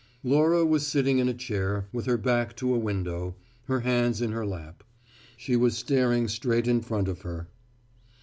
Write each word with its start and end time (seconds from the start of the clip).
Laura 0.23 0.65
was 0.65 0.87
sitting 0.87 1.19
in 1.19 1.29
a 1.29 1.33
chair, 1.35 1.87
with 1.93 2.07
her 2.07 2.17
back 2.17 2.55
to 2.55 2.73
a 2.73 2.79
window, 2.79 3.35
her 3.65 3.81
hands 3.81 4.19
in 4.19 4.31
her 4.31 4.47
lap. 4.47 4.83
She 5.37 5.55
was 5.55 5.77
staring 5.77 6.27
straight 6.27 6.67
in 6.67 6.81
front 6.81 7.07
of 7.07 7.21
her. 7.21 7.49